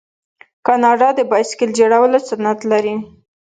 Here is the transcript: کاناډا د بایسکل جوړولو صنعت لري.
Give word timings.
کاناډا 0.65 1.09
د 1.15 1.19
بایسکل 1.31 1.69
جوړولو 1.79 2.17
صنعت 2.29 2.59
لري. 2.71 2.95